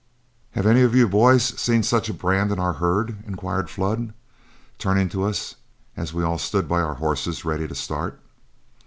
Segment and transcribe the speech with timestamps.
[0.55, 4.15] '""Have any of you boys seen such a brand in our herd?" inquired Flood,
[4.79, 5.57] turning to us
[5.95, 8.19] as we all stood by our horses ready to start.